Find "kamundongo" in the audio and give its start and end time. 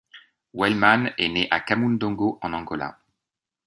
1.59-2.39